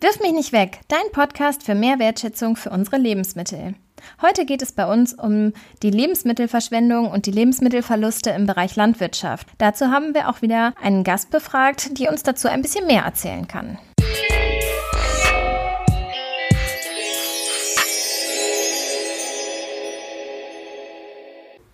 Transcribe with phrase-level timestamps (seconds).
[0.00, 3.74] Wirf mich nicht weg, dein Podcast für mehr Wertschätzung für unsere Lebensmittel.
[4.22, 9.48] Heute geht es bei uns um die Lebensmittelverschwendung und die Lebensmittelverluste im Bereich Landwirtschaft.
[9.58, 13.48] Dazu haben wir auch wieder einen Gast befragt, die uns dazu ein bisschen mehr erzählen
[13.48, 13.76] kann.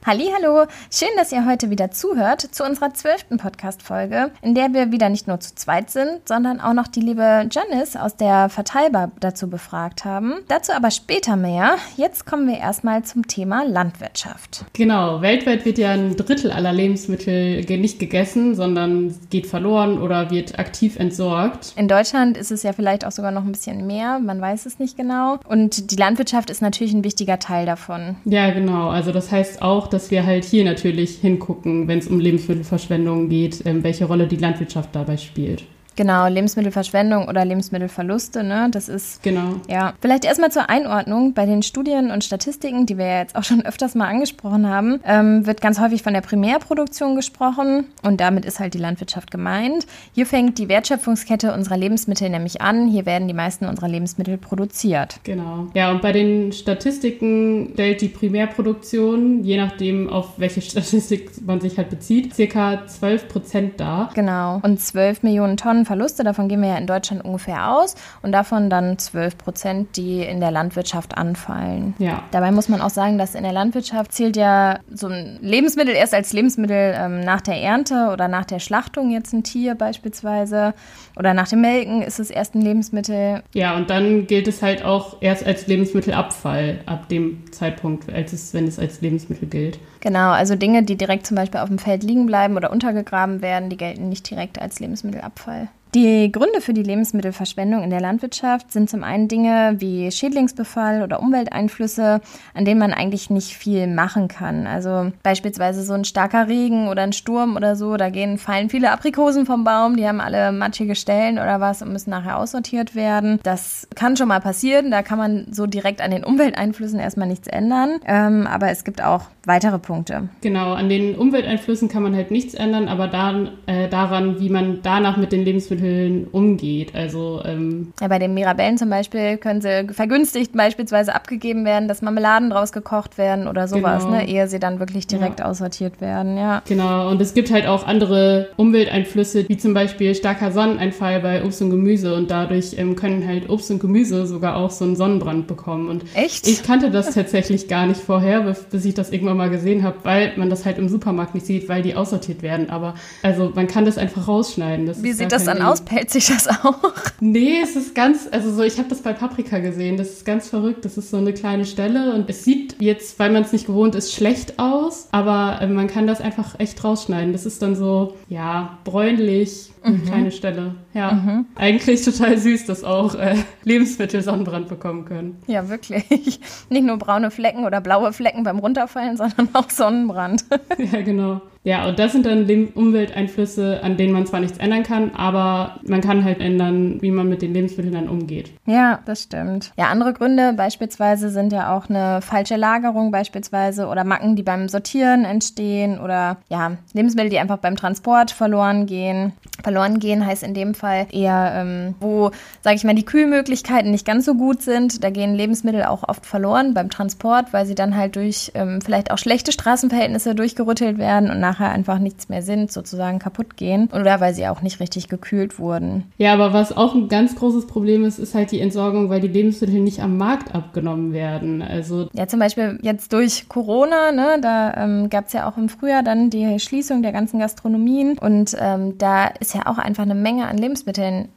[0.06, 5.08] Hallo, schön, dass ihr heute wieder zuhört zu unserer zwölften Podcast-Folge, in der wir wieder
[5.08, 9.48] nicht nur zu zweit sind, sondern auch noch die liebe Janice aus der Verteilbar dazu
[9.48, 10.34] befragt haben.
[10.48, 11.76] Dazu aber später mehr.
[11.96, 14.66] Jetzt kommen wir erstmal zum Thema Landwirtschaft.
[14.74, 20.58] Genau, weltweit wird ja ein Drittel aller Lebensmittel nicht gegessen, sondern geht verloren oder wird
[20.58, 21.72] aktiv entsorgt.
[21.76, 24.78] In Deutschland ist es ja vielleicht auch sogar noch ein bisschen mehr, man weiß es
[24.78, 25.38] nicht genau.
[25.48, 28.16] Und die Landwirtschaft ist natürlich ein wichtiger Teil davon.
[28.26, 28.90] Ja, genau.
[28.90, 33.64] Also das heißt auch, dass wir halt hier natürlich hingucken, wenn es um Lebensmittelverschwendung geht,
[33.64, 35.64] ähm, welche Rolle die Landwirtschaft dabei spielt.
[35.96, 38.68] Genau, Lebensmittelverschwendung oder Lebensmittelverluste, ne?
[38.70, 39.60] Das ist genau.
[39.68, 41.34] Ja, vielleicht erstmal zur Einordnung.
[41.34, 45.00] Bei den Studien und Statistiken, die wir ja jetzt auch schon öfters mal angesprochen haben,
[45.06, 49.86] ähm, wird ganz häufig von der Primärproduktion gesprochen und damit ist halt die Landwirtschaft gemeint.
[50.12, 52.88] Hier fängt die Wertschöpfungskette unserer Lebensmittel nämlich an.
[52.88, 55.20] Hier werden die meisten unserer Lebensmittel produziert.
[55.24, 55.68] Genau.
[55.74, 61.76] Ja, und bei den Statistiken stellt die Primärproduktion, je nachdem auf welche Statistik man sich
[61.78, 64.10] halt bezieht, circa 12 Prozent dar.
[64.14, 64.60] Genau.
[64.62, 68.70] Und 12 Millionen Tonnen Verluste, davon gehen wir ja in Deutschland ungefähr aus und davon
[68.70, 71.94] dann 12 Prozent, die in der Landwirtschaft anfallen.
[71.98, 72.22] Ja.
[72.30, 76.14] Dabei muss man auch sagen, dass in der Landwirtschaft zählt ja so ein Lebensmittel erst
[76.14, 80.74] als Lebensmittel ähm, nach der Ernte oder nach der Schlachtung jetzt ein Tier beispielsweise
[81.16, 83.42] oder nach dem Melken ist es erst ein Lebensmittel.
[83.52, 88.54] Ja, und dann gilt es halt auch erst als Lebensmittelabfall ab dem Zeitpunkt, als es,
[88.54, 89.78] wenn es als Lebensmittel gilt.
[90.00, 93.70] Genau, also Dinge, die direkt zum Beispiel auf dem Feld liegen bleiben oder untergegraben werden,
[93.70, 95.68] die gelten nicht direkt als Lebensmittelabfall.
[95.94, 101.20] Die Gründe für die Lebensmittelverschwendung in der Landwirtschaft sind zum einen Dinge wie Schädlingsbefall oder
[101.20, 102.20] Umwelteinflüsse,
[102.52, 104.66] an denen man eigentlich nicht viel machen kann.
[104.66, 108.90] Also beispielsweise so ein starker Regen oder ein Sturm oder so, da gehen, fallen viele
[108.90, 113.38] Aprikosen vom Baum, die haben alle matschige Stellen oder was und müssen nachher aussortiert werden.
[113.44, 117.46] Das kann schon mal passieren, da kann man so direkt an den Umwelteinflüssen erstmal nichts
[117.46, 118.00] ändern.
[118.04, 120.28] Ähm, aber es gibt auch weitere Punkte.
[120.40, 124.80] Genau, an den Umwelteinflüssen kann man halt nichts ändern, aber dann, äh, daran, wie man
[124.82, 126.94] danach mit den Lebensmitteln Lebensmitteln umgeht.
[126.94, 132.02] Also ähm ja, bei den Mirabellen zum Beispiel können sie vergünstigt beispielsweise abgegeben werden, dass
[132.02, 134.16] Marmeladen draus gekocht werden oder sowas, genau.
[134.16, 135.46] ne, ehe sie dann wirklich direkt ja.
[135.46, 136.36] aussortiert werden.
[136.36, 136.62] Ja.
[136.66, 137.10] Genau.
[137.10, 141.70] Und es gibt halt auch andere Umwelteinflüsse, wie zum Beispiel starker Sonneneinfall bei Obst und
[141.70, 145.88] Gemüse und dadurch ähm, können halt Obst und Gemüse sogar auch so einen Sonnenbrand bekommen.
[145.88, 146.46] Und Echt?
[146.48, 150.32] Ich kannte das tatsächlich gar nicht vorher, bis ich das irgendwann mal gesehen habe, weil
[150.36, 152.70] man das halt im Supermarkt nicht sieht, weil die aussortiert werden.
[152.70, 154.86] Aber also man kann das einfach rausschneiden.
[154.86, 155.73] Das Wie sieht das dann aus?
[155.74, 156.78] Auspellt sich das auch?
[157.20, 160.48] Nee, es ist ganz, also so, ich habe das bei Paprika gesehen, das ist ganz
[160.48, 160.84] verrückt.
[160.84, 163.94] Das ist so eine kleine Stelle und es sieht jetzt, weil man es nicht gewohnt
[163.94, 167.32] ist, schlecht aus, aber äh, man kann das einfach echt rausschneiden.
[167.32, 170.04] Das ist dann so, ja, bräunlich, eine mhm.
[170.04, 170.74] kleine Stelle.
[170.94, 171.46] Ja, mhm.
[171.56, 173.34] eigentlich total süß, dass auch äh,
[173.64, 175.42] Lebensmittel Sonnenbrand bekommen können.
[175.46, 176.04] Ja, wirklich.
[176.70, 180.44] Nicht nur braune Flecken oder blaue Flecken beim Runterfallen, sondern auch Sonnenbrand.
[180.92, 181.42] ja, genau.
[181.64, 186.02] Ja, und das sind dann Umwelteinflüsse, an denen man zwar nichts ändern kann, aber man
[186.02, 188.52] kann halt ändern, wie man mit den Lebensmitteln dann umgeht.
[188.66, 189.72] Ja, das stimmt.
[189.78, 194.68] Ja, andere Gründe beispielsweise sind ja auch eine falsche Lagerung beispielsweise oder Macken, die beim
[194.68, 199.32] Sortieren entstehen oder ja, Lebensmittel, die einfach beim Transport verloren gehen.
[199.62, 202.30] Verloren gehen heißt in dem Fall eher, ähm, wo,
[202.60, 205.02] sage ich mal, die Kühlmöglichkeiten nicht ganz so gut sind.
[205.02, 209.10] Da gehen Lebensmittel auch oft verloren beim Transport, weil sie dann halt durch ähm, vielleicht
[209.10, 213.88] auch schlechte Straßenverhältnisse durchgerüttelt werden und nach nachher einfach nichts mehr sind, sozusagen kaputt gehen.
[213.92, 216.04] Oder weil sie auch nicht richtig gekühlt wurden.
[216.18, 219.28] Ja, aber was auch ein ganz großes Problem ist, ist halt die Entsorgung, weil die
[219.28, 221.62] Lebensmittel nicht am Markt abgenommen werden.
[221.62, 225.68] Also ja, zum Beispiel jetzt durch Corona, ne, da ähm, gab es ja auch im
[225.68, 230.14] Frühjahr dann die Schließung der ganzen Gastronomien und ähm, da ist ja auch einfach eine
[230.14, 230.73] Menge an Lebensmitteln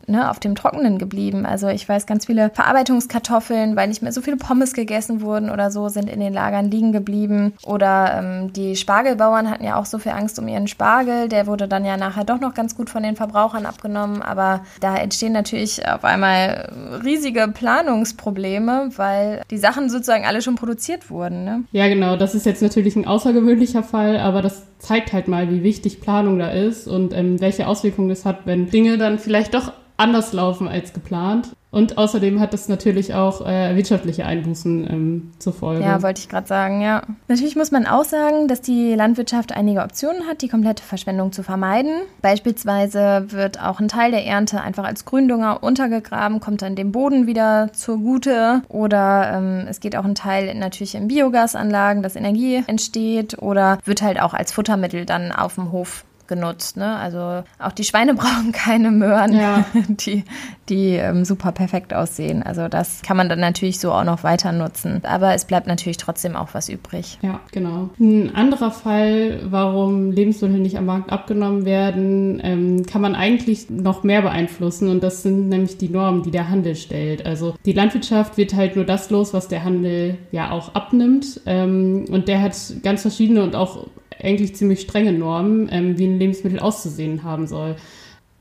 [0.08, 1.46] ne, auf dem Trockenen geblieben.
[1.46, 5.70] Also ich weiß, ganz viele Verarbeitungskartoffeln, weil nicht mehr so viele Pommes gegessen wurden oder
[5.70, 7.54] so, sind in den Lagern liegen geblieben.
[7.64, 11.28] Oder ähm, die Spargelbauern hatten ja auch so viel viel Angst um ihren Spargel.
[11.28, 14.22] Der wurde dann ja nachher doch noch ganz gut von den Verbrauchern abgenommen.
[14.22, 16.72] Aber da entstehen natürlich auf einmal
[17.04, 21.44] riesige Planungsprobleme, weil die Sachen sozusagen alle schon produziert wurden.
[21.44, 21.64] Ne?
[21.74, 22.16] Ja, genau.
[22.16, 26.40] Das ist jetzt natürlich ein außergewöhnlicher Fall, aber das zeigt halt mal, wie wichtig Planung
[26.40, 30.68] da ist und ähm, welche Auswirkungen das hat, wenn Dinge dann vielleicht doch anders laufen
[30.68, 31.50] als geplant.
[31.70, 35.84] Und außerdem hat das natürlich auch äh, wirtschaftliche Einbußen ähm, zur Folge.
[35.84, 37.04] Ja, wollte ich gerade sagen, ja.
[37.28, 41.44] Natürlich muss man auch sagen, dass die Landwirtschaft einige Optionen hat, die komplette Verschwendung zu
[41.44, 41.92] vermeiden.
[42.22, 47.28] Beispielsweise wird auch ein Teil der Ernte einfach als Gründünger untergegraben, kommt dann dem Boden
[47.28, 48.62] wieder zugute.
[48.70, 53.42] Oder ähm, es geht auch ein Teil natürlich in Biogasanlagen, dass Energie entsteht.
[53.42, 56.78] Oder wird halt auch als Futtermittel dann auf dem Hof genutzt.
[56.78, 56.96] Ne?
[56.96, 59.66] Also auch die Schweine brauchen keine Möhren, ja.
[59.88, 60.24] die,
[60.70, 62.44] die ähm, super perfekt aussehen.
[62.44, 65.02] Also das kann man dann natürlich so auch noch weiter nutzen.
[65.04, 67.18] Aber es bleibt natürlich trotzdem auch was übrig.
[67.22, 67.90] Ja, genau.
[68.00, 74.04] Ein anderer Fall, warum Lebensmittel nicht am Markt abgenommen werden, ähm, kann man eigentlich noch
[74.04, 74.90] mehr beeinflussen.
[74.90, 77.26] Und das sind nämlich die Normen, die der Handel stellt.
[77.26, 81.42] Also die Landwirtschaft wird halt nur das los, was der Handel ja auch abnimmt.
[81.46, 83.88] Ähm, und der hat ganz verschiedene und auch
[84.22, 87.76] eigentlich ziemlich strenge Normen, ähm, wie ein Lebensmittel auszusehen haben soll.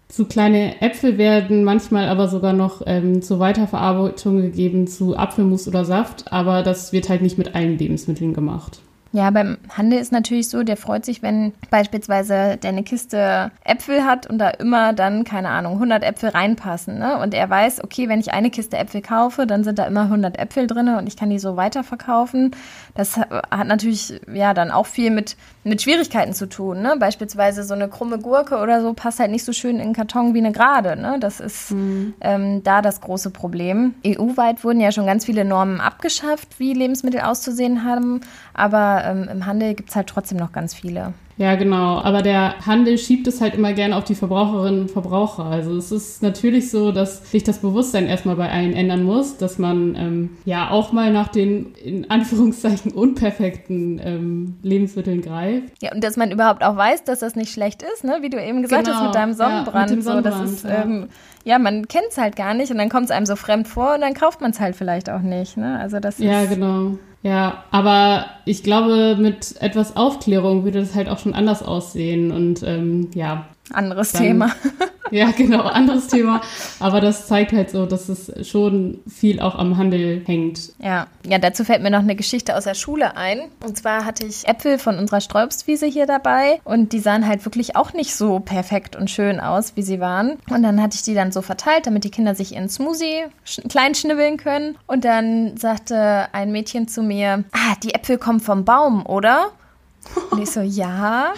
[0.08, 5.84] Zu kleine Äpfel werden manchmal aber sogar noch ähm, zur Weiterverarbeitung gegeben zu Apfelmus oder
[5.84, 8.80] Saft, aber das wird halt nicht mit allen Lebensmitteln gemacht.
[9.16, 14.04] Ja, beim Handel ist natürlich so, der freut sich, wenn beispielsweise der eine Kiste Äpfel
[14.04, 16.98] hat und da immer dann, keine Ahnung, 100 Äpfel reinpassen.
[16.98, 17.18] Ne?
[17.18, 20.38] Und er weiß, okay, wenn ich eine Kiste Äpfel kaufe, dann sind da immer 100
[20.38, 22.54] Äpfel drin und ich kann die so weiterverkaufen.
[22.94, 26.82] Das hat natürlich ja dann auch viel mit, mit Schwierigkeiten zu tun.
[26.82, 26.96] Ne?
[26.98, 30.34] Beispielsweise so eine krumme Gurke oder so passt halt nicht so schön in den Karton
[30.34, 30.94] wie eine gerade.
[30.94, 31.16] Ne?
[31.20, 32.12] Das ist mhm.
[32.20, 33.94] ähm, da das große Problem.
[34.06, 38.20] EU-weit wurden ja schon ganz viele Normen abgeschafft, wie Lebensmittel auszusehen haben.
[38.56, 41.12] Aber ähm, im Handel gibt es halt trotzdem noch ganz viele.
[41.38, 42.00] Ja, genau.
[42.00, 45.44] Aber der Handel schiebt es halt immer gerne auf die Verbraucherinnen und Verbraucher.
[45.44, 49.58] Also es ist natürlich so, dass sich das Bewusstsein erstmal bei allen ändern muss, dass
[49.58, 55.70] man ähm, ja auch mal nach den in Anführungszeichen unperfekten ähm, Lebensmitteln greift.
[55.82, 58.18] Ja, und dass man überhaupt auch weiß, dass das nicht schlecht ist, ne?
[58.22, 58.96] Wie du eben gesagt genau.
[58.96, 59.90] hast mit deinem Sonnenbrand.
[59.90, 60.82] Ja, mit Sonnenbrand so, das ist, ja.
[60.84, 61.08] Ähm,
[61.44, 63.94] ja, man kennt es halt gar nicht und dann kommt es einem so fremd vor
[63.94, 65.56] und dann kauft man es halt vielleicht auch nicht.
[65.56, 65.78] Ne?
[65.78, 66.98] Also das ja, genau.
[67.26, 72.30] Ja, aber ich glaube, mit etwas Aufklärung würde das halt auch schon anders aussehen.
[72.30, 74.52] Und ähm, ja, anderes Thema.
[75.10, 76.40] Ja, genau, anderes Thema.
[76.80, 80.72] Aber das zeigt halt so, dass es schon viel auch am Handel hängt.
[80.78, 83.40] Ja, ja, dazu fällt mir noch eine Geschichte aus der Schule ein.
[83.64, 87.76] Und zwar hatte ich Äpfel von unserer Sträubstwiese hier dabei und die sahen halt wirklich
[87.76, 90.38] auch nicht so perfekt und schön aus, wie sie waren.
[90.50, 93.24] Und dann hatte ich die dann so verteilt, damit die Kinder sich ihren Smoothie
[93.68, 94.76] klein schnibbeln können.
[94.86, 99.50] Und dann sagte ein Mädchen zu mir, ah, die Äpfel kommen vom Baum, oder?
[100.30, 101.32] Und ich so, ja.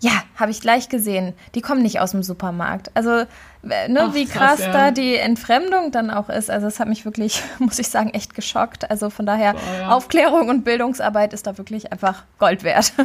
[0.00, 1.34] Ja, habe ich gleich gesehen.
[1.54, 2.90] Die kommen nicht aus dem Supermarkt.
[2.94, 3.24] Also,
[3.64, 4.72] ne, Ach, wie krass, krass ja.
[4.72, 6.50] da die Entfremdung dann auch ist.
[6.50, 8.90] Also, es hat mich wirklich, muss ich sagen, echt geschockt.
[8.90, 9.88] Also, von daher, Boah, ja.
[9.90, 12.92] Aufklärung und Bildungsarbeit ist da wirklich einfach Gold wert.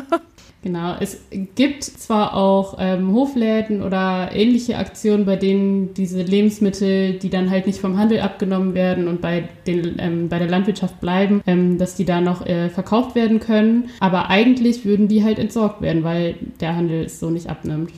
[0.61, 1.17] Genau, es
[1.55, 7.65] gibt zwar auch ähm, Hofläden oder ähnliche Aktionen, bei denen diese Lebensmittel, die dann halt
[7.65, 11.95] nicht vom Handel abgenommen werden und bei, den, ähm, bei der Landwirtschaft bleiben, ähm, dass
[11.95, 13.89] die da noch äh, verkauft werden können.
[14.01, 17.91] Aber eigentlich würden die halt entsorgt werden, weil der Handel es so nicht abnimmt.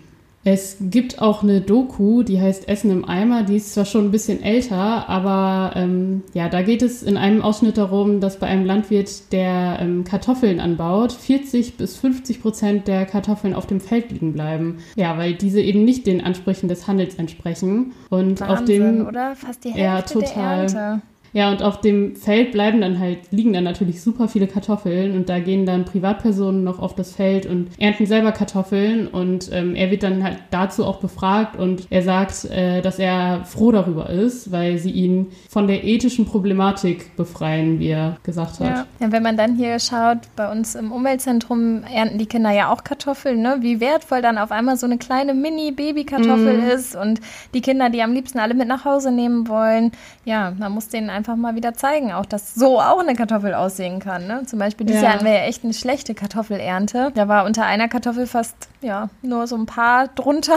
[0.43, 3.43] Es gibt auch eine Doku, die heißt Essen im Eimer.
[3.43, 7.43] Die ist zwar schon ein bisschen älter, aber ähm, ja, da geht es in einem
[7.43, 13.05] Ausschnitt darum, dass bei einem Landwirt, der ähm, Kartoffeln anbaut, 40 bis 50 Prozent der
[13.05, 14.79] Kartoffeln auf dem Feld liegen bleiben.
[14.95, 17.91] Ja, weil diese eben nicht den Ansprüchen des Handels entsprechen.
[18.09, 20.67] Und Wahnsinn, auf dem oder fast die Hälfte ja, total.
[20.67, 21.01] der Ernte.
[21.33, 25.29] Ja, und auf dem Feld bleiben dann halt, liegen dann natürlich super viele Kartoffeln und
[25.29, 29.91] da gehen dann Privatpersonen noch auf das Feld und ernten selber Kartoffeln und ähm, er
[29.91, 34.51] wird dann halt dazu auch befragt und er sagt, äh, dass er froh darüber ist,
[34.51, 38.67] weil sie ihn von der ethischen Problematik befreien, wie er gesagt hat.
[38.67, 42.73] Ja, ja wenn man dann hier schaut, bei uns im Umweltzentrum ernten die Kinder ja
[42.73, 43.57] auch Kartoffeln, ne?
[43.61, 46.69] wie wertvoll dann auf einmal so eine kleine Mini-Baby-Kartoffel mm.
[46.69, 47.21] ist und
[47.53, 49.91] die Kinder, die am liebsten alle mit nach Hause nehmen wollen,
[50.25, 53.53] ja, man muss denen einfach einfach mal wieder zeigen, auch dass so auch eine Kartoffel
[53.53, 54.25] aussehen kann.
[54.25, 54.43] Ne?
[54.47, 55.09] Zum Beispiel dieses ja.
[55.09, 57.11] Jahr hatten wir ja echt eine schlechte Kartoffelernte.
[57.13, 60.55] Da war unter einer Kartoffel fast ja nur so ein paar drunter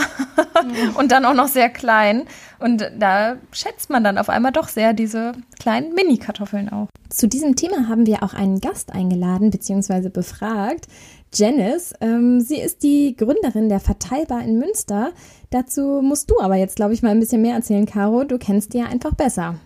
[0.97, 2.23] und dann auch noch sehr klein.
[2.59, 6.89] Und da schätzt man dann auf einmal doch sehr diese kleinen Mini-Kartoffeln auch.
[7.11, 10.09] Zu diesem Thema haben wir auch einen Gast eingeladen bzw.
[10.09, 10.87] befragt.
[11.35, 11.93] Janice.
[12.01, 15.13] Ähm, sie ist die Gründerin der Verteilbar in Münster.
[15.51, 18.25] Dazu musst du aber jetzt, glaube ich, mal ein bisschen mehr erzählen, Caro.
[18.25, 19.57] Du kennst die ja einfach besser.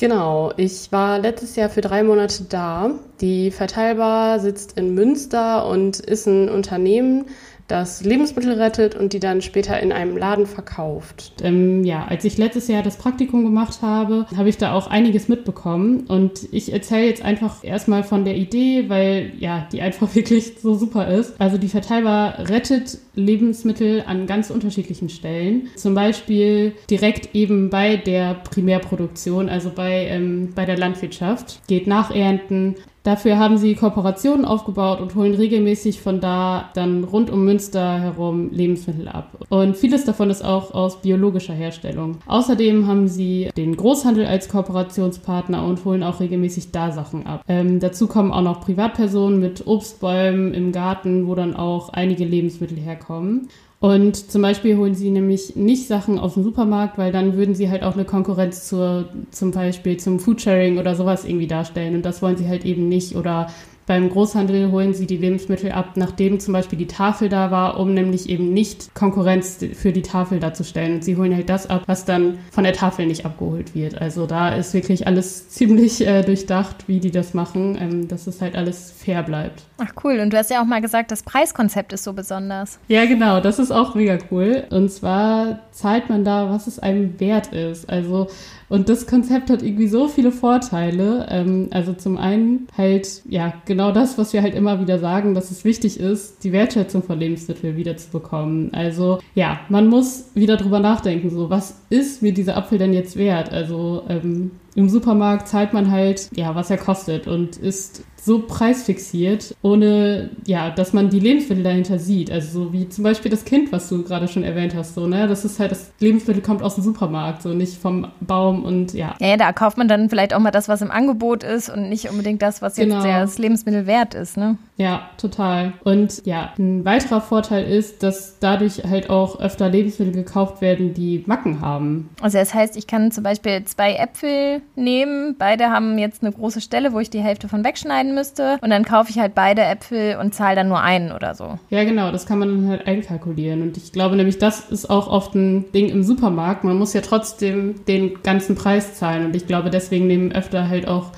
[0.00, 2.92] Genau, ich war letztes Jahr für drei Monate da.
[3.20, 7.26] Die Verteilbar sitzt in Münster und ist ein Unternehmen,
[7.68, 11.34] das Lebensmittel rettet und die dann später in einem Laden verkauft.
[11.42, 15.28] Ähm, ja, als ich letztes Jahr das Praktikum gemacht habe, habe ich da auch einiges
[15.28, 16.06] mitbekommen.
[16.08, 20.74] Und ich erzähle jetzt einfach erstmal von der Idee, weil ja, die einfach wirklich so
[20.74, 21.38] super ist.
[21.38, 25.68] Also die Verteilbar rettet Lebensmittel an ganz unterschiedlichen Stellen.
[25.76, 31.60] Zum Beispiel direkt eben bei der Primärproduktion, also bei, ähm, bei der Landwirtschaft.
[31.66, 32.76] Geht nachernten,
[33.08, 38.50] Dafür haben sie Kooperationen aufgebaut und holen regelmäßig von da dann rund um Münster herum
[38.52, 39.46] Lebensmittel ab.
[39.48, 42.18] Und vieles davon ist auch aus biologischer Herstellung.
[42.26, 47.42] Außerdem haben sie den Großhandel als Kooperationspartner und holen auch regelmäßig da Sachen ab.
[47.48, 52.76] Ähm, dazu kommen auch noch Privatpersonen mit Obstbäumen im Garten, wo dann auch einige Lebensmittel
[52.76, 53.48] herkommen.
[53.80, 57.70] Und zum Beispiel holen sie nämlich nicht Sachen aus dem Supermarkt, weil dann würden sie
[57.70, 61.94] halt auch eine Konkurrenz zur, zum Beispiel zum Foodsharing oder sowas irgendwie darstellen.
[61.94, 63.14] Und das wollen sie halt eben nicht.
[63.14, 63.48] Oder
[63.86, 67.94] beim Großhandel holen sie die Lebensmittel ab, nachdem zum Beispiel die Tafel da war, um
[67.94, 70.96] nämlich eben nicht Konkurrenz für die Tafel darzustellen.
[70.96, 74.00] Und sie holen halt das ab, was dann von der Tafel nicht abgeholt wird.
[74.00, 78.42] Also da ist wirklich alles ziemlich äh, durchdacht, wie die das machen, ähm, dass es
[78.42, 79.67] halt alles fair bleibt.
[79.78, 80.18] Ach cool.
[80.18, 82.80] Und du hast ja auch mal gesagt, das Preiskonzept ist so besonders.
[82.88, 83.40] Ja, genau.
[83.40, 84.64] Das ist auch mega cool.
[84.70, 87.88] Und zwar zahlt man da, was es einem wert ist.
[87.88, 88.28] Also
[88.68, 91.26] und das Konzept hat irgendwie so viele Vorteile.
[91.30, 95.50] Ähm, also zum einen halt, ja, genau das, was wir halt immer wieder sagen, dass
[95.50, 98.74] es wichtig ist, die Wertschätzung von Lebensmitteln wiederzubekommen.
[98.74, 103.16] Also ja, man muss wieder drüber nachdenken, so was ist mir dieser Apfel denn jetzt
[103.16, 103.50] wert?
[103.50, 109.56] Also ähm, im Supermarkt zahlt man halt, ja, was er kostet und ist so preisfixiert,
[109.60, 112.30] ohne, ja, dass man die Lebensmittel dahinter sieht.
[112.30, 115.26] Also so wie zum Beispiel das Kind, was du gerade schon erwähnt hast, so, ne?
[115.26, 119.16] Das ist halt, das Lebensmittel kommt aus dem Supermarkt, so nicht vom Baum und ja.
[119.18, 121.88] Ja, ja da kauft man dann vielleicht auch mal das, was im Angebot ist und
[121.88, 123.02] nicht unbedingt das, was jetzt genau.
[123.02, 124.58] das Lebensmittel wert ist, ne?
[124.78, 125.72] Ja, total.
[125.82, 131.24] Und ja, ein weiterer Vorteil ist, dass dadurch halt auch öfter Lebensmittel gekauft werden, die
[131.26, 132.10] Macken haben.
[132.22, 136.60] Also das heißt, ich kann zum Beispiel zwei Äpfel nehmen, beide haben jetzt eine große
[136.60, 140.16] Stelle, wo ich die Hälfte von wegschneiden müsste und dann kaufe ich halt beide Äpfel
[140.16, 141.58] und zahle dann nur einen oder so.
[141.70, 143.62] Ja, genau, das kann man dann halt einkalkulieren.
[143.62, 146.62] Und ich glaube nämlich, das ist auch oft ein Ding im Supermarkt.
[146.62, 149.26] Man muss ja trotzdem den ganzen Preis zahlen.
[149.26, 151.10] Und ich glaube, deswegen nehmen öfter halt auch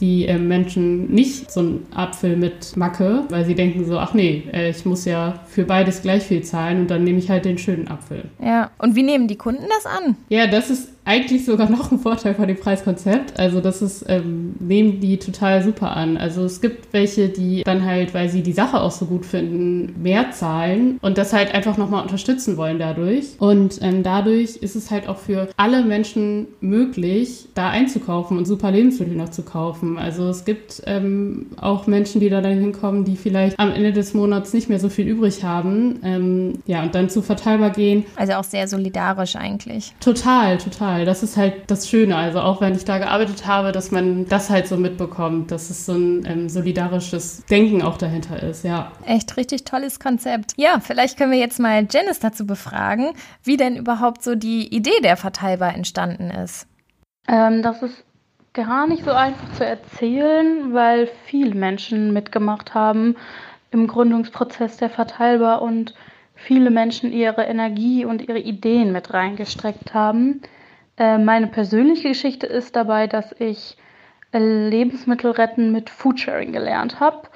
[0.00, 4.42] die äh, Menschen nicht so einen Apfel mit Macke, weil sie denken so, ach nee,
[4.52, 7.58] äh, ich muss ja für beides gleich viel zahlen und dann nehme ich halt den
[7.58, 8.24] schönen Apfel.
[8.42, 10.16] Ja, und wie nehmen die Kunden das an?
[10.28, 13.38] Ja, das ist eigentlich sogar noch ein Vorteil von dem Preiskonzept.
[13.38, 16.16] Also das ist, ähm, nehmen die total super an.
[16.16, 20.02] Also es gibt welche, die dann halt, weil sie die Sache auch so gut finden,
[20.02, 23.36] mehr zahlen und das halt einfach nochmal unterstützen wollen dadurch.
[23.38, 28.70] Und ähm, dadurch ist es halt auch für alle Menschen möglich, da einzukaufen und super
[28.70, 29.98] Lebensmittel noch zu kaufen.
[29.98, 34.14] Also es gibt ähm, auch Menschen, die da dann hinkommen, die vielleicht am Ende des
[34.14, 36.00] Monats nicht mehr so viel übrig haben.
[36.02, 38.04] Ähm, ja, und dann zu verteilbar gehen.
[38.16, 39.92] Also auch sehr solidarisch eigentlich.
[40.00, 40.93] Total, total.
[40.94, 41.04] Fall.
[41.04, 42.16] Das ist halt das Schöne.
[42.16, 45.86] Also auch wenn ich da gearbeitet habe, dass man das halt so mitbekommt, dass es
[45.86, 48.92] so ein ähm, solidarisches Denken auch dahinter ist, ja.
[49.04, 50.52] Echt richtig tolles Konzept.
[50.56, 55.00] Ja, vielleicht können wir jetzt mal Janice dazu befragen, wie denn überhaupt so die Idee
[55.02, 56.66] der Verteilbar entstanden ist.
[57.28, 58.04] Ähm, das ist
[58.52, 63.16] gar nicht so einfach zu erzählen, weil viele Menschen mitgemacht haben
[63.72, 65.94] im Gründungsprozess der Verteilbar und
[66.36, 70.42] viele Menschen ihre Energie und ihre Ideen mit reingestreckt haben.
[70.96, 73.76] Äh, meine persönliche Geschichte ist dabei, dass ich
[74.32, 77.28] äh, Lebensmittel retten mit Foodsharing gelernt habe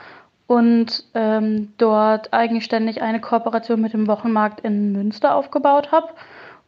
[0.47, 6.09] und ähm, dort eigenständig eine Kooperation mit dem Wochenmarkt in Münster aufgebaut habe.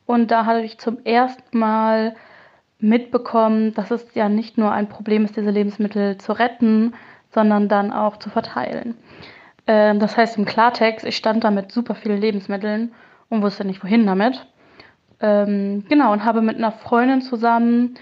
[0.06, 2.16] Und da hatte ich zum ersten Mal
[2.80, 6.94] mitbekommen, dass es ja nicht nur ein Problem ist, diese Lebensmittel zu retten,
[7.30, 8.96] sondern dann auch zu verteilen.
[9.66, 12.92] Ähm, das heißt im Klartext, ich stand da mit super vielen Lebensmitteln
[13.28, 14.46] und wusste nicht, wohin damit.
[15.20, 17.96] Ähm, genau, und habe mit einer Freundin zusammen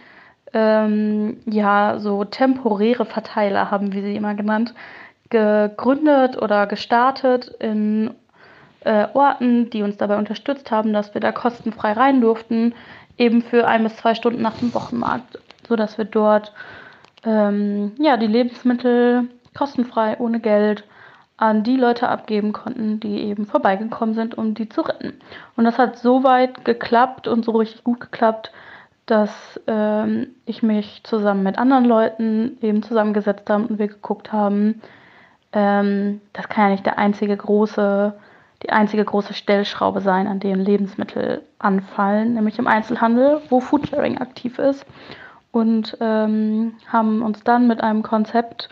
[0.53, 4.75] ähm, ja so temporäre Verteiler, haben wir sie immer genannt,
[5.31, 8.15] gegründet oder gestartet in
[8.85, 12.75] äh, Orten, die uns dabei unterstützt haben, dass wir da kostenfrei rein durften,
[13.19, 16.53] eben für ein bis zwei Stunden nach dem Wochenmarkt, sodass wir dort
[17.25, 20.85] ähm, ja, die Lebensmittel kostenfrei, ohne Geld
[21.39, 25.15] an die Leute abgeben konnten, die eben vorbeigekommen sind, um die zu retten.
[25.57, 28.53] Und das hat so weit geklappt und so richtig gut geklappt,
[29.07, 34.83] dass ähm, ich mich zusammen mit anderen Leuten eben zusammengesetzt habe und wir geguckt haben,
[35.53, 38.15] ähm, das kann ja nicht der einzige große,
[38.65, 44.59] die einzige große Stellschraube sein, an denen Lebensmittel anfallen, nämlich im Einzelhandel, wo Foodsharing aktiv
[44.59, 44.85] ist.
[45.53, 48.69] Und ähm, haben uns dann mit einem Konzept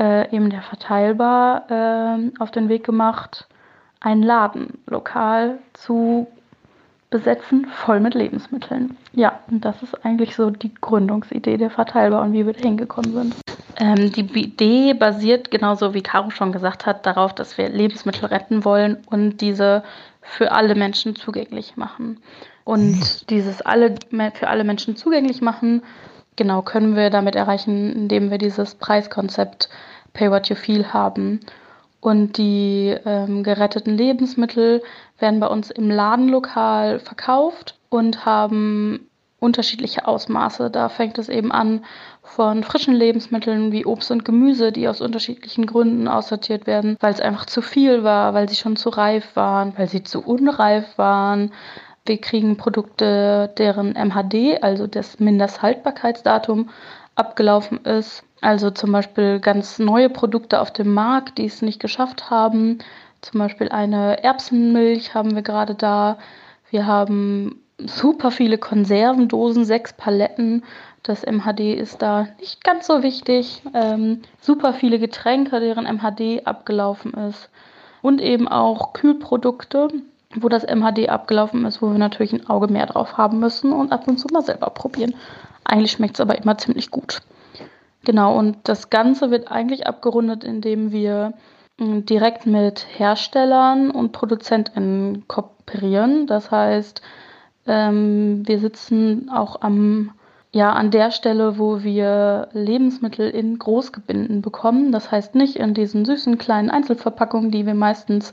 [0.00, 3.46] äh, eben der Verteilbar äh, auf den Weg gemacht,
[4.00, 6.26] ein Ladenlokal zu
[7.10, 8.96] besetzen, voll mit Lebensmitteln.
[9.12, 13.12] Ja, und das ist eigentlich so die Gründungsidee der Verteilbar und wie wir da hingekommen
[13.12, 13.34] sind.
[13.76, 18.64] Ähm, die Idee basiert, genauso wie Caro schon gesagt hat, darauf, dass wir Lebensmittel retten
[18.64, 19.82] wollen und diese
[20.22, 22.20] für alle Menschen zugänglich machen.
[22.64, 23.96] Und dieses alle
[24.34, 25.82] für alle Menschen zugänglich machen,
[26.40, 29.68] genau können wir damit erreichen, indem wir dieses Preiskonzept
[30.14, 31.40] Pay What You Feel haben.
[32.00, 34.82] Und die ähm, geretteten Lebensmittel
[35.18, 40.70] werden bei uns im Ladenlokal verkauft und haben unterschiedliche Ausmaße.
[40.70, 41.84] Da fängt es eben an
[42.22, 47.20] von frischen Lebensmitteln wie Obst und Gemüse, die aus unterschiedlichen Gründen aussortiert werden, weil es
[47.20, 51.52] einfach zu viel war, weil sie schon zu reif waren, weil sie zu unreif waren.
[52.10, 56.68] Wir kriegen Produkte, deren MHD, also das Mindesthaltbarkeitsdatum,
[57.14, 58.24] abgelaufen ist.
[58.40, 62.78] Also zum Beispiel ganz neue Produkte auf dem Markt, die es nicht geschafft haben.
[63.20, 66.18] Zum Beispiel eine Erbsenmilch haben wir gerade da.
[66.70, 70.64] Wir haben super viele Konservendosen, sechs Paletten.
[71.04, 73.62] Das MHD ist da nicht ganz so wichtig.
[73.72, 77.50] Ähm, super viele Getränke, deren MHD abgelaufen ist.
[78.02, 79.90] Und eben auch Kühlprodukte,
[80.36, 83.92] wo das MHD abgelaufen ist, wo wir natürlich ein Auge mehr drauf haben müssen und
[83.92, 85.14] ab und zu mal selber probieren.
[85.64, 87.20] Eigentlich schmeckt es aber immer ziemlich gut.
[88.04, 91.34] Genau, und das Ganze wird eigentlich abgerundet, indem wir
[91.78, 96.26] hm, direkt mit Herstellern und ProduzentInnen kooperieren.
[96.26, 97.02] Das heißt,
[97.66, 100.12] ähm, wir sitzen auch am,
[100.52, 104.92] ja, an der Stelle, wo wir Lebensmittel in Großgebinden bekommen.
[104.92, 108.32] Das heißt nicht in diesen süßen kleinen Einzelverpackungen, die wir meistens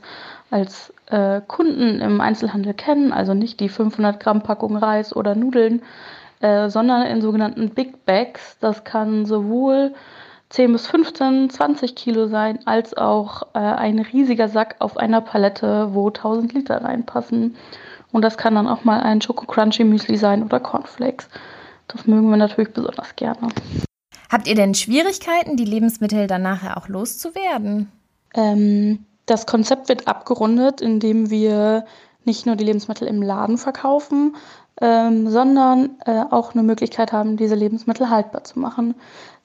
[0.50, 5.82] als äh, Kunden im Einzelhandel kennen, also nicht die 500 Gramm Packung Reis oder Nudeln,
[6.40, 8.58] äh, sondern in sogenannten Big Bags.
[8.60, 9.94] Das kann sowohl
[10.50, 15.88] 10 bis 15, 20 Kilo sein, als auch äh, ein riesiger Sack auf einer Palette,
[15.92, 17.56] wo 1000 Liter reinpassen.
[18.12, 21.28] Und das kann dann auch mal ein Schoko Crunchy Müsli sein oder Cornflakes.
[21.88, 23.48] Das mögen wir natürlich besonders gerne.
[24.30, 27.90] Habt ihr denn Schwierigkeiten, die Lebensmittel dann nachher auch loszuwerden?
[28.34, 31.84] Ähm, das Konzept wird abgerundet, indem wir
[32.24, 34.36] nicht nur die Lebensmittel im Laden verkaufen,
[34.80, 38.94] ähm, sondern äh, auch eine Möglichkeit haben, diese Lebensmittel haltbar zu machen.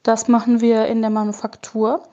[0.03, 2.03] Das machen wir in der Manufaktur.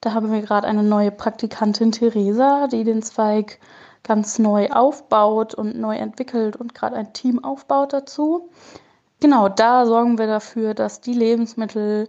[0.00, 3.60] Da haben wir gerade eine neue Praktikantin Theresa, die den Zweig
[4.02, 8.48] ganz neu aufbaut und neu entwickelt und gerade ein Team aufbaut dazu.
[9.20, 12.08] Genau, da sorgen wir dafür, dass die Lebensmittel,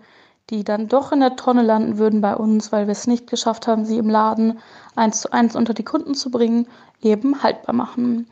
[0.49, 3.67] die dann doch in der Tonne landen würden bei uns, weil wir es nicht geschafft
[3.67, 4.59] haben, sie im Laden
[4.95, 6.67] eins zu eins unter die Kunden zu bringen,
[7.01, 8.27] eben haltbar machen.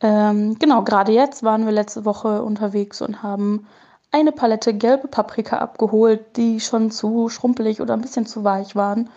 [0.00, 3.66] Ähm, genau, gerade jetzt waren wir letzte Woche unterwegs und haben
[4.12, 9.10] eine Palette gelbe Paprika abgeholt, die schon zu schrumpelig oder ein bisschen zu weich waren.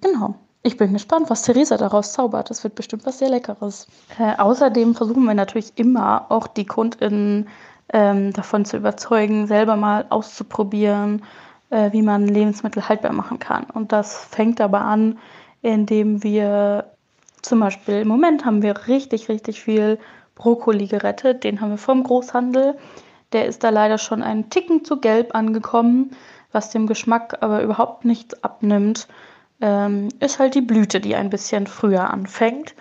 [0.00, 0.34] Genau.
[0.62, 2.50] Ich bin gespannt, was Theresa daraus zaubert.
[2.50, 3.86] Das wird bestimmt was sehr Leckeres.
[4.18, 7.48] Äh, außerdem versuchen wir natürlich immer auch die KundInnen
[7.92, 11.22] ähm, davon zu überzeugen, selber mal auszuprobieren,
[11.70, 13.64] äh, wie man Lebensmittel haltbar machen kann.
[13.64, 15.18] Und das fängt aber an,
[15.62, 16.90] indem wir
[17.42, 19.98] zum Beispiel im Moment haben wir richtig, richtig viel
[20.34, 21.44] Brokkoli gerettet.
[21.44, 22.76] Den haben wir vom Großhandel.
[23.32, 26.16] Der ist da leider schon einen Ticken zu gelb angekommen,
[26.52, 29.06] was dem Geschmack aber überhaupt nichts abnimmt.
[29.60, 32.74] Ähm, ist halt die Blüte, die ein bisschen früher anfängt.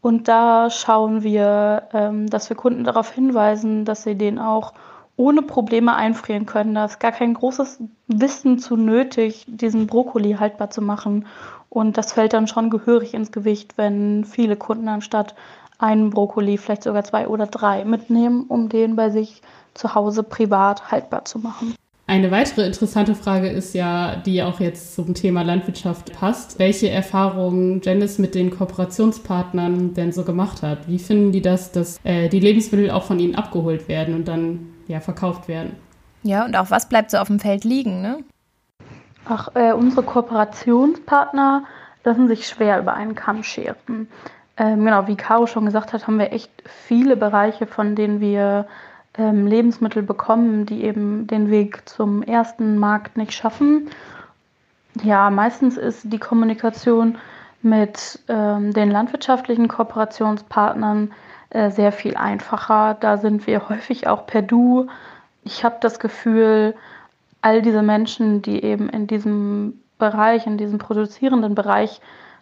[0.00, 4.72] Und da schauen wir, ähm, dass wir Kunden darauf hinweisen, dass sie den auch
[5.18, 6.74] ohne Probleme einfrieren können.
[6.74, 11.26] Da ist gar kein großes Wissen zu nötig, diesen Brokkoli haltbar zu machen.
[11.68, 15.34] Und das fällt dann schon gehörig ins Gewicht, wenn viele Kunden anstatt
[15.78, 19.42] einen Brokkoli, vielleicht sogar zwei oder drei mitnehmen, um den bei sich
[19.74, 21.74] zu Hause privat haltbar zu machen.
[22.06, 27.82] Eine weitere interessante Frage ist ja, die auch jetzt zum Thema Landwirtschaft passt, welche Erfahrungen
[27.84, 30.88] Janice mit den Kooperationspartnern denn so gemacht hat.
[30.88, 34.77] Wie finden die das, dass äh, die Lebensmittel auch von ihnen abgeholt werden und dann
[34.88, 35.76] ja verkauft werden?
[36.22, 38.24] Ja, und auch was bleibt so auf dem Feld liegen, ne?
[39.26, 41.64] Ach, äh, unsere Kooperationspartner
[42.04, 44.08] lassen sich schwer über einen Kamm scheren.
[44.56, 48.66] Ähm, genau, wie Caro schon gesagt hat, haben wir echt viele Bereiche, von denen wir
[49.16, 53.90] ähm, Lebensmittel bekommen, die eben den Weg zum ersten Markt nicht schaffen.
[55.02, 57.18] Ja, meistens ist die Kommunikation
[57.62, 61.12] mit ähm, den landwirtschaftlichen Kooperationspartnern
[61.50, 62.96] äh, sehr viel einfacher.
[62.98, 64.86] Da sind wir häufig auch per Du.
[65.44, 66.74] Ich habe das Gefühl,
[67.42, 72.00] all diese Menschen, die eben in diesem Bereich, in diesem produzierenden Bereich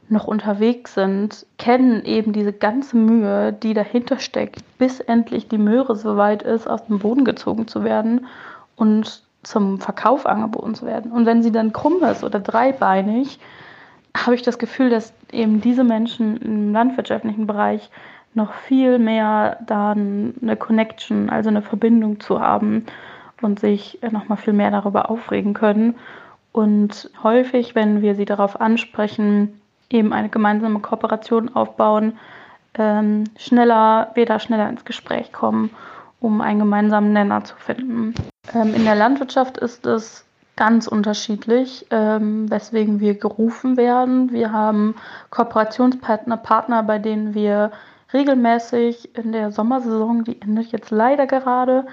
[0.08, 5.96] noch unterwegs sind, kennen eben diese ganze Mühe, die dahinter steckt, bis endlich die Möhre
[5.96, 8.26] so weit ist, aus dem Boden gezogen zu werden
[8.76, 11.10] und zum Verkauf angeboten zu werden.
[11.10, 13.38] Und wenn sie dann krumm ist oder dreibeinig,
[14.16, 17.90] habe ich das Gefühl, dass eben diese Menschen im landwirtschaftlichen Bereich
[18.36, 22.86] noch viel mehr da eine Connection, also eine Verbindung zu haben
[23.42, 25.96] und sich noch mal viel mehr darüber aufregen können.
[26.52, 32.18] Und häufig, wenn wir sie darauf ansprechen, eben eine gemeinsame Kooperation aufbauen,
[32.78, 35.70] ähm, schneller, da schneller ins Gespräch kommen,
[36.20, 38.14] um einen gemeinsamen Nenner zu finden.
[38.54, 40.24] Ähm, in der Landwirtschaft ist es
[40.56, 44.32] ganz unterschiedlich, ähm, weswegen wir gerufen werden.
[44.32, 44.94] Wir haben
[45.30, 47.70] Kooperationspartner, Partner, bei denen wir
[48.12, 51.86] regelmäßig in der Sommersaison, die endet jetzt leider gerade,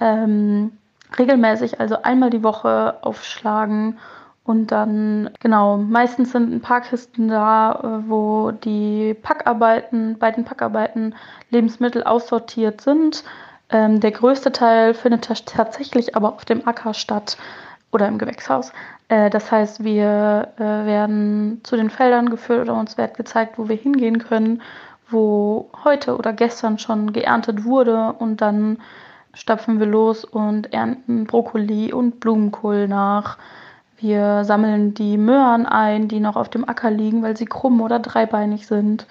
[0.00, 0.72] ähm,
[1.18, 3.98] regelmäßig, also einmal die Woche aufschlagen
[4.44, 10.44] und dann, genau, meistens sind ein paar Kisten da, äh, wo die Packarbeiten, bei den
[10.44, 11.14] Packarbeiten
[11.50, 13.22] Lebensmittel aussortiert sind.
[13.70, 17.36] Ähm, der größte Teil findet tatsächlich aber auf dem Acker statt
[17.92, 18.72] oder im Gewächshaus.
[19.08, 23.68] Äh, das heißt, wir äh, werden zu den Feldern geführt oder uns wird gezeigt, wo
[23.68, 24.60] wir hingehen können,
[25.12, 28.78] wo heute oder gestern schon geerntet wurde und dann
[29.34, 33.38] stapfen wir los und ernten Brokkoli und Blumenkohl nach.
[33.98, 37.98] Wir sammeln die Möhren ein, die noch auf dem Acker liegen, weil sie krumm oder
[37.98, 39.06] dreibeinig sind.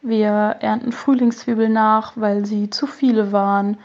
[0.00, 3.78] Wir ernten Frühlingszwiebeln nach, weil sie zu viele waren.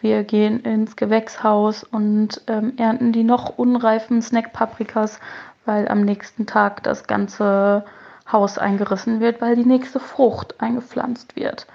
[0.00, 5.20] Wir gehen ins Gewächshaus und ähm, ernten die noch unreifen Snackpaprikas,
[5.66, 7.84] weil am nächsten Tag das ganze
[8.30, 11.66] Haus eingerissen wird, weil die nächste Frucht eingepflanzt wird.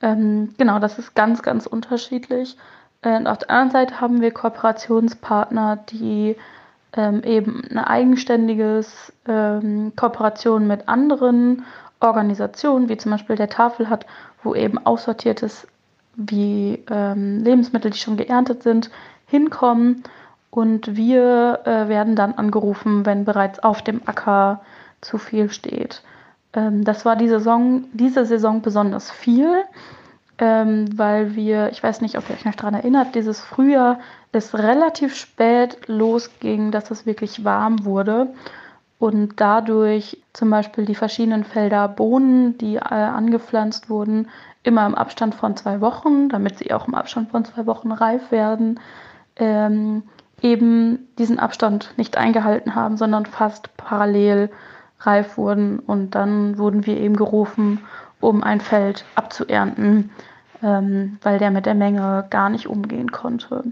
[0.00, 2.56] Ähm, genau, das ist ganz, ganz unterschiedlich.
[3.04, 6.36] Und auf der anderen Seite haben wir Kooperationspartner, die
[6.94, 8.84] ähm, eben eine eigenständige
[9.26, 11.64] ähm, Kooperation mit anderen
[12.00, 14.06] Organisationen, wie zum Beispiel der Tafel hat,
[14.42, 15.66] wo eben aussortiertes
[16.14, 18.90] wie ähm, Lebensmittel, die schon geerntet sind,
[19.26, 20.02] hinkommen
[20.50, 24.60] und wir äh, werden dann angerufen, wenn bereits auf dem Acker
[25.00, 26.02] zu viel steht.
[26.52, 29.64] Ähm, das war die Saison, diese Saison besonders viel
[30.38, 33.98] ähm, weil wir, ich weiß nicht, ob ihr euch noch daran erinnert, dieses Frühjahr
[34.30, 38.28] es relativ spät losging, dass es wirklich warm wurde
[39.00, 44.28] und dadurch zum Beispiel die verschiedenen Felder Bohnen, die äh, angepflanzt wurden,
[44.62, 48.30] immer im Abstand von zwei Wochen, damit sie auch im Abstand von zwei Wochen reif
[48.30, 48.78] werden,
[49.36, 50.04] ähm,
[50.40, 54.50] eben diesen Abstand nicht eingehalten haben, sondern fast parallel
[55.00, 55.78] reif wurden.
[55.78, 57.80] Und dann wurden wir eben gerufen,
[58.20, 60.10] um ein Feld abzuernten,
[60.62, 63.64] ähm, weil der mit der Menge gar nicht umgehen konnte.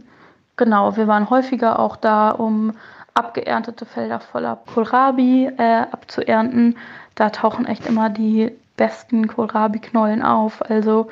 [0.57, 2.73] Genau, wir waren häufiger auch da, um
[3.15, 6.77] abgeerntete Felder voller Kohlrabi äh, abzuernten.
[7.15, 10.63] Da tauchen echt immer die besten Kohlrabi-Knollen auf.
[10.71, 11.09] Also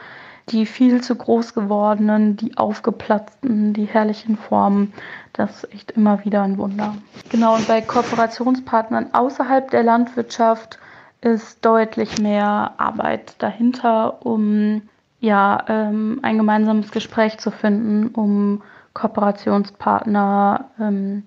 [0.50, 4.92] die viel zu groß gewordenen, die aufgeplatzten, die herrlichen Formen.
[5.32, 6.94] Das ist echt immer wieder ein Wunder.
[7.30, 10.78] Genau, und bei Kooperationspartnern außerhalb der Landwirtschaft
[11.20, 14.82] ist deutlich mehr Arbeit dahinter, um
[15.20, 21.22] ja, ähm, ein gemeinsames Gespräch zu finden, um Kooperationspartner ähm,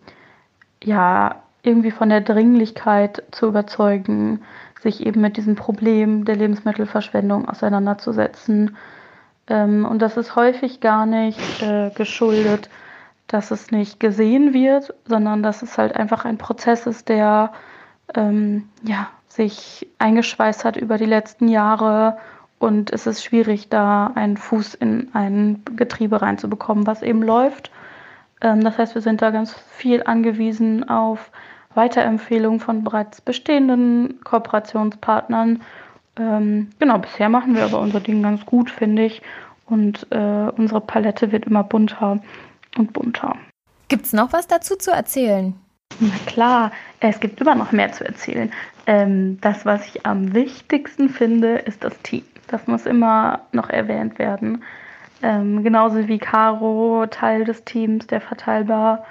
[0.84, 4.42] ja irgendwie von der Dringlichkeit zu überzeugen,
[4.82, 8.78] sich eben mit diesem Problem der Lebensmittelverschwendung auseinanderzusetzen.
[9.48, 12.70] Ähm, und das ist häufig gar nicht äh, geschuldet,
[13.28, 17.52] dass es nicht gesehen wird, sondern dass es halt einfach ein Prozess ist, der
[18.16, 22.18] ähm, ja, sich eingeschweißt hat über die letzten Jahre
[22.60, 27.72] und es ist schwierig, da einen Fuß in ein Getriebe reinzubekommen, was eben läuft.
[28.42, 31.32] Ähm, das heißt, wir sind da ganz viel angewiesen auf
[31.76, 35.62] Weiterempfehlungen von bereits bestehenden Kooperationspartnern.
[36.20, 39.22] Ähm, genau, bisher machen wir aber unser Ding ganz gut, finde ich.
[39.66, 42.20] Und äh, unsere Palette wird immer bunter
[42.78, 43.36] und bunter.
[43.90, 45.54] Gibt es noch was dazu zu erzählen?
[46.00, 48.52] Na klar, es gibt immer noch mehr zu erzählen.
[48.86, 52.24] Ähm, das, was ich am wichtigsten finde, ist das Team.
[52.48, 54.64] Das muss immer noch erwähnt werden.
[55.22, 59.06] Ähm, genauso wie Caro Teil des Teams, der verteilbar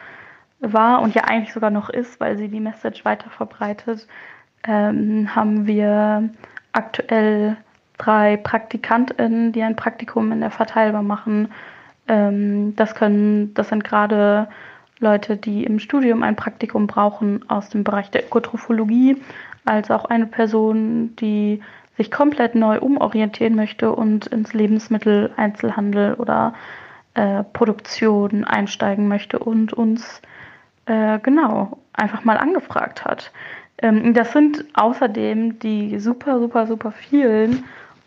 [0.61, 4.07] war und ja eigentlich sogar noch ist, weil sie die Message weiter verbreitet,
[4.67, 6.31] ähm, haben wir
[6.77, 7.57] aktuell
[7.99, 11.49] drei PraktikantInnen, die ein Praktikum in der Verteilbar machen.
[12.09, 14.49] Ähm, das können, das sind gerade
[14.99, 19.17] Leute, die im Studium ein Praktikum brauchen aus dem Bereich der Ökotrophologie,
[19.65, 21.61] als auch eine Person, die
[21.97, 26.55] sich komplett neu umorientieren möchte und ins Lebensmitteleinzelhandel oder
[27.15, 30.21] äh, Produktion einsteigen möchte und uns
[30.85, 33.33] äh, genau einfach mal angefragt hat.
[33.79, 37.65] Ähm, das sind außerdem die super, super, super vielen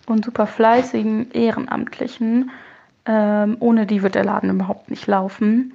[0.07, 2.51] und super fleißigen Ehrenamtlichen.
[3.05, 5.73] Ähm, ohne die wird der Laden überhaupt nicht laufen.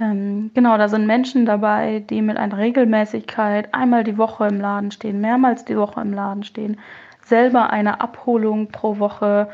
[0.00, 4.90] Ähm, genau, da sind Menschen dabei, die mit einer Regelmäßigkeit einmal die Woche im Laden
[4.90, 6.78] stehen, mehrmals die Woche im Laden stehen,
[7.22, 9.48] selber eine Abholung pro Woche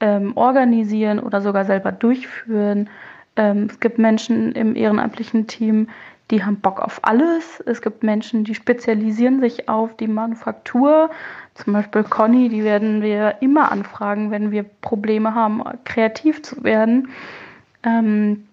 [0.00, 2.88] ähm, organisieren oder sogar selber durchführen.
[3.36, 5.88] Ähm, es gibt Menschen im ehrenamtlichen Team,
[6.30, 7.60] die haben Bock auf alles.
[7.66, 11.10] Es gibt Menschen, die spezialisieren sich auf die Manufaktur.
[11.54, 17.08] Zum Beispiel Conny, die werden wir immer anfragen, wenn wir Probleme haben, kreativ zu werden.
[17.82, 18.44] Ähm,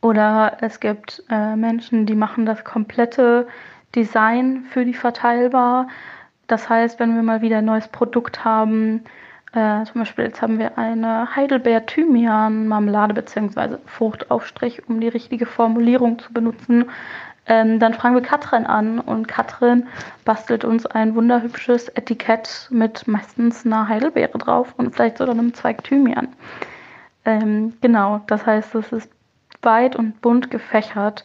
[0.00, 3.46] oder es gibt äh, Menschen, die machen das komplette
[3.94, 5.88] Design für die Verteilbar.
[6.46, 9.04] Das heißt, wenn wir mal wieder ein neues Produkt haben,
[9.52, 13.78] äh, zum Beispiel jetzt haben wir eine Heidelbeer-Thymian-Marmelade bzw.
[13.86, 16.90] Fruchtaufstrich, um die richtige Formulierung zu benutzen.
[17.46, 19.88] Ähm, dann fragen wir Katrin an und Katrin
[20.24, 25.82] bastelt uns ein wunderhübsches Etikett mit meistens einer Heidelbeere drauf und vielleicht sogar einem Zweig
[25.82, 26.28] Thymian.
[27.24, 29.10] Ähm, genau, das heißt, es ist
[29.62, 31.24] weit und bunt gefächert,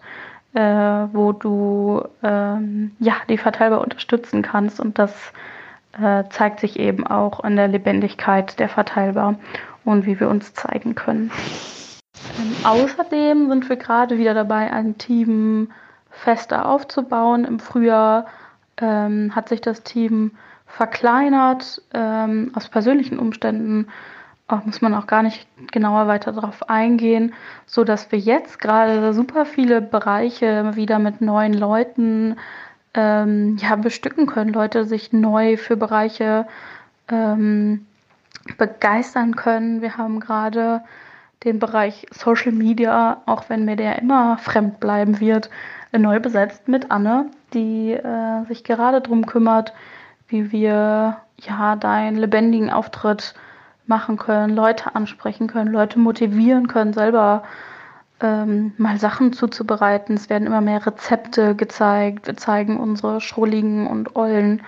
[0.53, 5.31] äh, wo du ähm, ja, die Verteilbar unterstützen kannst und das
[5.99, 9.36] äh, zeigt sich eben auch an der Lebendigkeit der Verteilbar
[9.84, 11.31] und wie wir uns zeigen können.
[12.39, 15.71] Ähm, außerdem sind wir gerade wieder dabei, ein Team
[16.10, 17.45] fester aufzubauen.
[17.45, 18.25] Im Frühjahr
[18.77, 20.31] ähm, hat sich das Team
[20.65, 23.88] verkleinert ähm, aus persönlichen Umständen
[24.47, 27.34] auch muss man auch gar nicht genauer weiter darauf eingehen,
[27.65, 32.36] so dass wir jetzt gerade super viele Bereiche wieder mit neuen Leuten
[32.95, 36.47] ähm, ja, bestücken können, Leute sich neu für Bereiche
[37.10, 37.86] ähm,
[38.58, 39.81] begeistern können.
[39.81, 40.81] Wir haben gerade
[41.43, 45.49] den Bereich Social Media, auch wenn mir der immer fremd bleiben wird,
[45.91, 49.73] neu besetzt mit Anne, die äh, sich gerade darum kümmert,
[50.27, 53.36] wie wir ja deinen lebendigen Auftritt
[53.88, 57.43] machen können, Leute ansprechen können, Leute motivieren können, selber
[58.21, 60.15] ähm, mal Sachen zuzubereiten.
[60.15, 62.28] Es werden immer mehr Rezepte gezeigt.
[62.28, 64.62] Wir zeigen unsere schrulligen und ollen,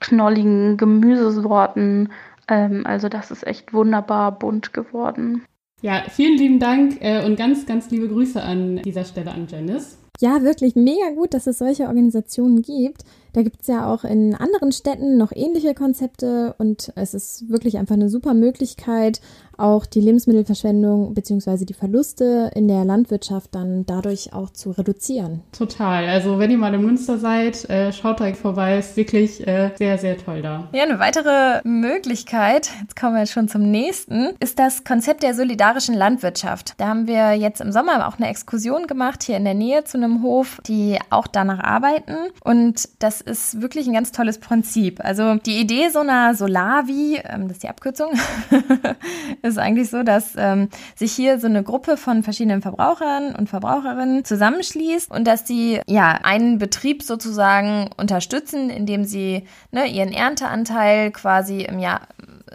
[0.00, 2.10] knolligen Gemüsesorten.
[2.48, 5.44] Ähm, also das ist echt wunderbar bunt geworden.
[5.82, 9.98] Ja, vielen lieben Dank äh, und ganz, ganz liebe Grüße an dieser Stelle an Janice.
[10.20, 13.04] Ja, wirklich mega gut, dass es solche Organisationen gibt.
[13.34, 17.76] Da gibt es ja auch in anderen Städten noch ähnliche Konzepte und es ist wirklich
[17.76, 19.20] einfach eine super Möglichkeit,
[19.58, 21.64] auch die Lebensmittelverschwendung bzw.
[21.64, 25.42] die Verluste in der Landwirtschaft dann dadurch auch zu reduzieren.
[25.52, 26.06] Total.
[26.08, 28.78] Also wenn ihr mal in Münster seid, äh, schaut da vorbei.
[28.78, 30.68] Ist wirklich äh, sehr, sehr toll da.
[30.72, 35.94] Ja, eine weitere Möglichkeit, jetzt kommen wir schon zum nächsten, ist das Konzept der solidarischen
[35.94, 36.74] Landwirtschaft.
[36.78, 39.96] Da haben wir jetzt im Sommer auch eine Exkursion gemacht hier in der Nähe zu
[39.96, 42.16] einem Hof, die auch danach arbeiten.
[42.44, 45.00] Und das ist wirklich ein ganz tolles Prinzip.
[45.04, 48.10] Also die Idee so einer Solavi, ähm, das ist die Abkürzung,
[49.46, 54.24] ist eigentlich so, dass ähm, sich hier so eine Gruppe von verschiedenen Verbrauchern und Verbraucherinnen
[54.24, 61.62] zusammenschließt und dass sie ja einen Betrieb sozusagen unterstützen, indem sie ne, ihren Ernteanteil quasi
[61.62, 62.02] im Jahr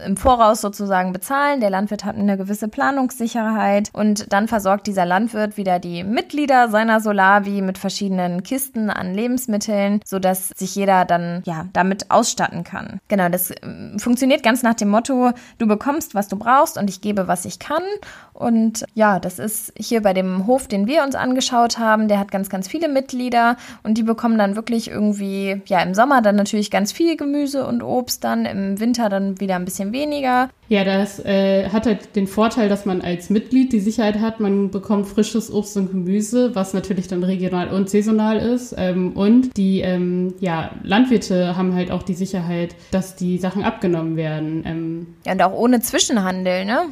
[0.05, 1.59] im Voraus sozusagen bezahlen.
[1.59, 7.01] Der Landwirt hat eine gewisse Planungssicherheit und dann versorgt dieser Landwirt wieder die Mitglieder seiner
[7.01, 12.99] Solavi mit verschiedenen Kisten an Lebensmitteln, sodass sich jeder dann ja damit ausstatten kann.
[13.07, 17.01] Genau, das ähm, funktioniert ganz nach dem Motto, du bekommst, was du brauchst und ich
[17.01, 17.83] gebe, was ich kann.
[18.33, 22.31] Und ja, das ist hier bei dem Hof, den wir uns angeschaut haben, der hat
[22.31, 26.71] ganz, ganz viele Mitglieder und die bekommen dann wirklich irgendwie, ja, im Sommer dann natürlich
[26.71, 30.49] ganz viel Gemüse und Obst, dann im Winter dann wieder ein bisschen weniger.
[30.69, 34.71] Ja, das äh, hat halt den Vorteil, dass man als Mitglied die Sicherheit hat, man
[34.71, 38.75] bekommt frisches Obst und Gemüse, was natürlich dann regional und saisonal ist.
[38.77, 44.15] Ähm, und die ähm, ja, Landwirte haben halt auch die Sicherheit, dass die Sachen abgenommen
[44.15, 44.63] werden.
[44.65, 46.85] Ähm, ja, und auch ohne Zwischenhandel, ne?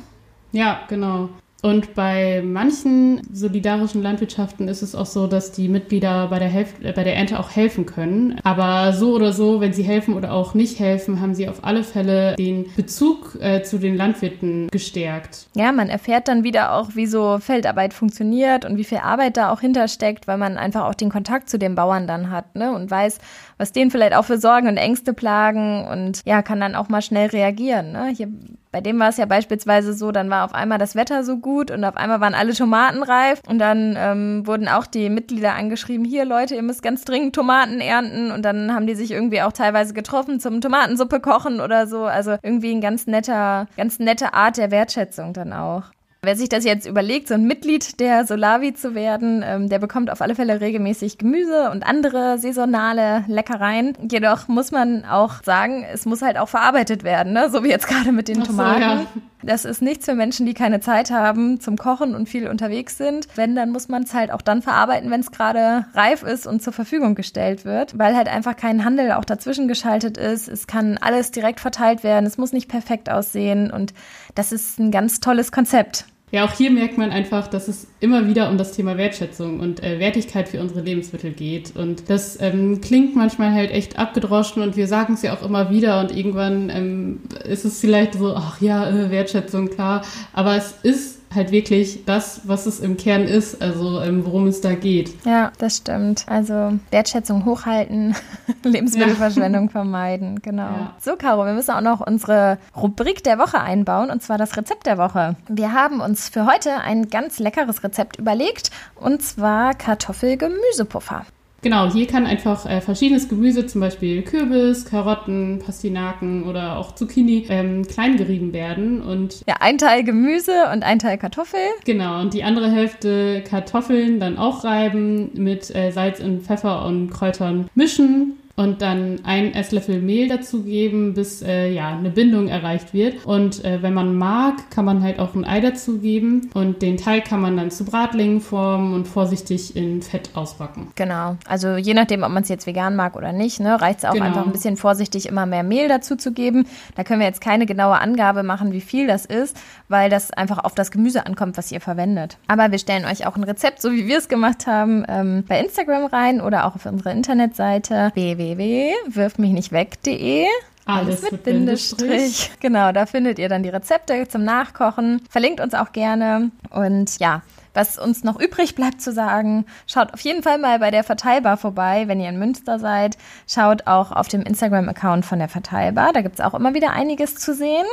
[0.51, 1.29] Ja, genau.
[1.61, 6.73] Und bei manchen solidarischen Landwirtschaften ist es auch so, dass die Mitglieder bei der, Helf
[6.81, 8.39] äh, bei der Ernte auch helfen können.
[8.43, 11.83] Aber so oder so, wenn sie helfen oder auch nicht helfen, haben sie auf alle
[11.83, 15.47] Fälle den Bezug äh, zu den Landwirten gestärkt.
[15.55, 19.51] Ja, man erfährt dann wieder auch, wie so Feldarbeit funktioniert und wie viel Arbeit da
[19.51, 22.73] auch hintersteckt, weil man einfach auch den Kontakt zu den Bauern dann hat ne?
[22.73, 23.19] und weiß,
[23.59, 27.01] was denen vielleicht auch für Sorgen und Ängste plagen und ja, kann dann auch mal
[27.01, 27.91] schnell reagieren.
[27.91, 28.07] Ne?
[28.07, 28.29] Hier
[28.71, 31.71] bei dem war es ja beispielsweise so, dann war auf einmal das Wetter so gut
[31.71, 36.05] und auf einmal waren alle Tomaten reif und dann ähm, wurden auch die Mitglieder angeschrieben,
[36.05, 39.51] hier Leute, ihr müsst ganz dringend Tomaten ernten und dann haben die sich irgendwie auch
[39.51, 42.05] teilweise getroffen zum Tomatensuppe kochen oder so.
[42.05, 45.83] Also irgendwie ein ganz netter, ganz nette Art der Wertschätzung dann auch.
[46.21, 50.09] Wer sich das jetzt überlegt, so ein Mitglied der Solavi zu werden, ähm, der bekommt
[50.09, 53.95] auf alle Fälle regelmäßig Gemüse und andere saisonale Leckereien.
[54.11, 57.49] Jedoch muss man auch sagen, es muss halt auch verarbeitet werden, ne?
[57.49, 58.81] so wie jetzt gerade mit den Tomaten.
[58.81, 59.07] So, ja.
[59.41, 63.27] Das ist nichts für Menschen, die keine Zeit haben zum Kochen und viel unterwegs sind.
[63.35, 66.61] Wenn, dann muss man es halt auch dann verarbeiten, wenn es gerade reif ist und
[66.61, 70.49] zur Verfügung gestellt wird, weil halt einfach kein Handel auch dazwischen geschaltet ist.
[70.49, 72.25] Es kann alles direkt verteilt werden.
[72.25, 73.93] Es muss nicht perfekt aussehen und
[74.35, 76.05] das ist ein ganz tolles Konzept.
[76.31, 79.83] Ja, auch hier merkt man einfach, dass es immer wieder um das Thema Wertschätzung und
[79.83, 81.75] äh, Wertigkeit für unsere Lebensmittel geht.
[81.75, 85.71] Und das ähm, klingt manchmal halt echt abgedroschen und wir sagen es ja auch immer
[85.71, 90.03] wieder und irgendwann ähm, ist es vielleicht so, ach ja, äh, Wertschätzung, klar.
[90.33, 94.61] Aber es ist halt wirklich das, was es im Kern ist, also ähm, worum es
[94.61, 95.13] da geht.
[95.25, 96.25] Ja, das stimmt.
[96.27, 98.15] Also Wertschätzung hochhalten,
[98.63, 99.71] Lebensmittelverschwendung ja.
[99.71, 100.63] vermeiden, genau.
[100.63, 100.95] Ja.
[100.99, 104.85] So, Caro, wir müssen auch noch unsere Rubrik der Woche einbauen und zwar das Rezept
[104.85, 105.35] der Woche.
[105.47, 111.25] Wir haben uns für heute ein ganz leckeres Rezept überlegt und zwar Kartoffelgemüsepuffer.
[111.61, 117.45] Genau, hier kann einfach äh, verschiedenes Gemüse, zum Beispiel Kürbis, Karotten, Pastinaken oder auch Zucchini,
[117.49, 119.01] ähm, klein gerieben werden.
[119.01, 121.59] Und ja, ein Teil Gemüse und ein Teil Kartoffel.
[121.85, 127.09] Genau, und die andere Hälfte Kartoffeln dann auch reiben, mit äh, Salz und Pfeffer und
[127.09, 133.25] Kräutern mischen und dann einen Esslöffel Mehl dazugeben, bis äh, ja eine Bindung erreicht wird.
[133.25, 137.23] Und äh, wenn man mag, kann man halt auch ein Ei dazugeben und den Teig
[137.23, 140.91] kann man dann zu Bratlingen formen und vorsichtig in Fett ausbacken.
[140.95, 141.37] Genau.
[141.47, 144.11] Also je nachdem, ob man es jetzt vegan mag oder nicht, ne, reicht es auch
[144.11, 144.25] genau.
[144.25, 146.67] einfach ein bisschen vorsichtig immer mehr Mehl dazu zu geben.
[146.95, 149.55] Da können wir jetzt keine genaue Angabe machen, wie viel das ist,
[149.87, 152.37] weil das einfach auf das Gemüse ankommt, was ihr verwendet.
[152.47, 155.61] Aber wir stellen euch auch ein Rezept, so wie wir es gemacht haben, ähm, bei
[155.61, 160.45] Instagram rein oder auch auf unsere Internetseite www www.wirfmichnichtweg.de.
[160.85, 162.09] Alles, mit, Bindestrich.
[162.09, 162.51] Bindestrich.
[162.59, 165.21] Genau, da findet ihr dann die Rezepte zum Nachkochen.
[165.29, 166.49] Verlinkt uns auch gerne.
[166.71, 170.89] Und ja, was uns noch übrig bleibt zu sagen, schaut auf jeden Fall mal bei
[170.89, 173.17] der Verteilbar vorbei, wenn ihr in Münster seid.
[173.47, 176.11] Schaut auch auf dem Instagram-Account von der Verteilbar.
[176.13, 177.85] Da gibt es auch immer wieder einiges zu sehen.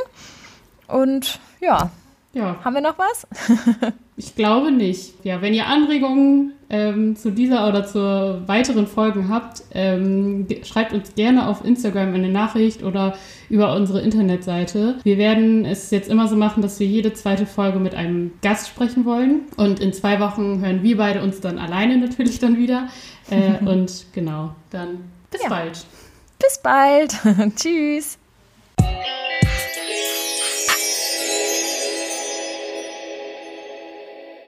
[0.87, 1.91] Und ja,
[2.37, 2.57] ja.
[2.63, 3.27] haben wir noch was?
[4.17, 5.25] ich glaube nicht.
[5.25, 11.15] Ja, wenn ihr Anregungen ähm, zu dieser oder zu weiteren Folgen habt, ähm, schreibt uns
[11.15, 13.15] gerne auf Instagram eine Nachricht oder
[13.49, 14.95] über unsere Internetseite.
[15.03, 18.67] Wir werden es jetzt immer so machen, dass wir jede zweite Folge mit einem Gast
[18.67, 19.41] sprechen wollen.
[19.55, 22.87] Und in zwei Wochen hören wir beide uns dann alleine natürlich dann wieder.
[23.29, 24.99] Äh, und genau, dann
[25.31, 25.49] bis ja.
[25.49, 25.85] bald.
[26.39, 27.15] Bis bald.
[27.55, 28.19] Tschüss.